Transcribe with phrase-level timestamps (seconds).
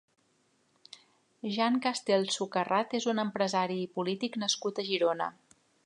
[1.57, 5.31] Jean Castel Sucarrat és un empresari i polític nascut a Girona.